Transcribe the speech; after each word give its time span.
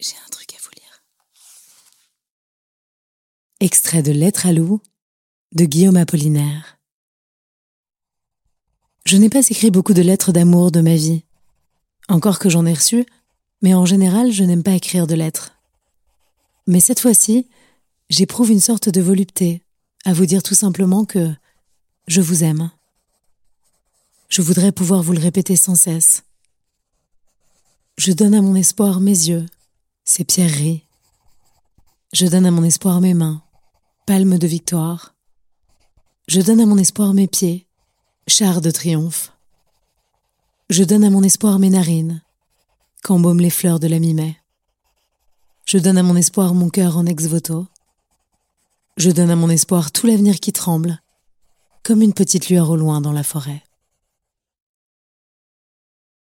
J'ai 0.00 0.16
un 0.24 0.30
truc 0.30 0.54
à 0.54 0.56
vous 0.62 0.70
lire. 0.78 1.04
Extrait 3.60 4.02
de 4.02 4.12
Lettres 4.12 4.46
à 4.46 4.52
Lou 4.52 4.80
de 5.52 5.66
Guillaume 5.66 5.98
Apollinaire. 5.98 6.78
Je 9.04 9.18
n'ai 9.18 9.28
pas 9.28 9.46
écrit 9.46 9.70
beaucoup 9.70 9.92
de 9.92 10.00
lettres 10.00 10.32
d'amour 10.32 10.70
de 10.70 10.80
ma 10.80 10.94
vie. 10.94 11.24
Encore 12.08 12.38
que 12.38 12.48
j'en 12.48 12.64
ai 12.64 12.72
reçu, 12.72 13.04
mais 13.60 13.74
en 13.74 13.84
général, 13.84 14.32
je 14.32 14.42
n'aime 14.42 14.62
pas 14.62 14.72
écrire 14.72 15.06
de 15.06 15.14
lettres. 15.14 15.52
Mais 16.66 16.80
cette 16.80 17.00
fois-ci, 17.00 17.46
j'éprouve 18.08 18.52
une 18.52 18.60
sorte 18.60 18.88
de 18.88 19.02
volupté 19.02 19.62
à 20.06 20.14
vous 20.14 20.24
dire 20.24 20.42
tout 20.42 20.54
simplement 20.54 21.04
que 21.04 21.30
je 22.06 22.22
vous 22.22 22.42
aime. 22.42 22.70
Je 24.30 24.40
voudrais 24.40 24.72
pouvoir 24.72 25.02
vous 25.02 25.12
le 25.12 25.20
répéter 25.20 25.56
sans 25.56 25.74
cesse. 25.74 26.22
Je 27.98 28.12
donne 28.12 28.34
à 28.34 28.40
mon 28.40 28.54
espoir 28.54 29.00
mes 29.00 29.10
yeux, 29.28 29.44
ses 30.10 30.24
pierreries. 30.24 30.84
Je 32.12 32.26
donne 32.26 32.44
à 32.44 32.50
mon 32.50 32.64
espoir 32.64 33.00
mes 33.00 33.14
mains, 33.14 33.42
palmes 34.06 34.38
de 34.38 34.46
victoire. 34.48 35.14
Je 36.26 36.40
donne 36.40 36.60
à 36.60 36.66
mon 36.66 36.78
espoir 36.78 37.14
mes 37.14 37.28
pieds, 37.28 37.68
chars 38.26 38.60
de 38.60 38.72
triomphe. 38.72 39.32
Je 40.68 40.82
donne 40.82 41.04
à 41.04 41.10
mon 41.10 41.22
espoir 41.22 41.60
mes 41.60 41.70
narines, 41.70 42.22
qu'embaument 43.04 43.40
les 43.40 43.50
fleurs 43.50 43.78
de 43.78 43.86
la 43.86 44.00
mi-mai. 44.00 44.36
Je 45.64 45.78
donne 45.78 45.98
à 45.98 46.02
mon 46.02 46.16
espoir 46.16 46.54
mon 46.54 46.70
cœur 46.70 46.96
en 46.98 47.06
ex-voto. 47.06 47.68
Je 48.96 49.12
donne 49.12 49.30
à 49.30 49.36
mon 49.36 49.48
espoir 49.48 49.92
tout 49.92 50.08
l'avenir 50.08 50.40
qui 50.40 50.52
tremble, 50.52 51.00
comme 51.84 52.02
une 52.02 52.14
petite 52.14 52.48
lueur 52.48 52.70
au 52.70 52.76
loin 52.76 53.00
dans 53.00 53.12
la 53.12 53.22
forêt. 53.22 53.62